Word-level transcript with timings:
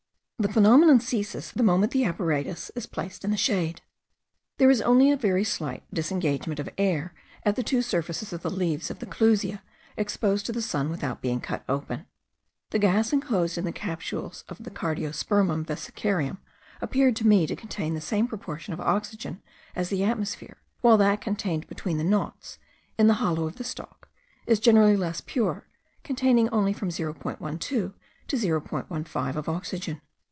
The 0.41 0.51
phenomenon 0.51 0.99
ceases 0.99 1.51
the 1.51 1.61
moment 1.61 1.91
the 1.91 2.03
apparatus 2.03 2.71
is 2.73 2.87
placed 2.87 3.23
in 3.23 3.29
the 3.29 3.37
shade. 3.37 3.81
There 4.57 4.71
is 4.71 4.81
only 4.81 5.11
a 5.11 5.15
very 5.15 5.43
slight 5.43 5.83
disengagement 5.93 6.59
of 6.59 6.67
air 6.79 7.13
at 7.43 7.55
the 7.55 7.61
two 7.61 7.83
surfaces 7.83 8.33
of 8.33 8.41
the 8.41 8.49
leaves 8.49 8.89
of 8.89 8.97
the 8.97 9.05
clusia 9.05 9.61
exposed 9.97 10.47
to 10.47 10.51
the 10.51 10.59
sun 10.63 10.89
without 10.89 11.21
being 11.21 11.41
cut 11.41 11.63
open. 11.69 12.07
The 12.71 12.79
gas 12.79 13.13
enclosed 13.13 13.55
in 13.59 13.65
the 13.65 13.71
capsules 13.71 14.43
of 14.49 14.63
the 14.63 14.71
Cardiospermum 14.71 15.63
vesicarium 15.63 16.39
appeared 16.81 17.15
to 17.17 17.27
me 17.27 17.45
to 17.45 17.55
contain 17.55 17.93
the 17.93 18.01
same 18.01 18.25
proportion 18.27 18.73
of 18.73 18.81
oxygen 18.81 19.43
as 19.75 19.89
the 19.91 20.03
atmosphere, 20.03 20.57
while 20.79 20.97
that 20.97 21.21
contained 21.21 21.67
between 21.67 21.99
the 21.99 22.03
knots, 22.03 22.57
in 22.97 23.05
the 23.05 23.13
hollow 23.21 23.45
of 23.45 23.57
the 23.57 23.63
stalk, 23.63 24.09
is 24.47 24.59
generally 24.59 24.97
less 24.97 25.21
pure, 25.21 25.67
containing 26.03 26.49
only 26.49 26.73
from 26.73 26.89
0.12 26.89 27.59
to 27.59 27.93
0.15 28.27 29.35
of 29.35 29.47
oxygen. 29.47 30.01